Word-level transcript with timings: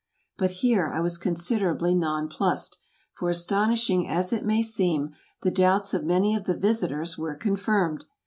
But 0.35 0.49
here 0.65 0.91
I 0.91 0.99
was 0.99 1.19
considerably 1.19 1.93
nonplussed, 1.93 2.79
for 3.13 3.29
astonishing 3.29 4.07
as 4.09 4.33
it 4.33 4.43
may 4.43 4.63
seem, 4.63 5.11
the 5.43 5.51
doubts 5.51 5.93
of 5.93 6.03
many 6.05 6.33
of 6.35 6.45
the 6.45 6.57
visitors 6.57 7.19
were 7.19 7.35
confirmed! 7.35 8.05